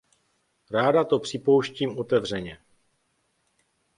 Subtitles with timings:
[0.71, 2.57] Ráda to připouštím otevřeně.